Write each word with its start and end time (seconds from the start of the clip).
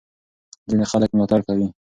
ځینې 0.69 0.85
خلک 0.91 1.09
ملاتړ 1.13 1.39
کوي. 1.47 1.67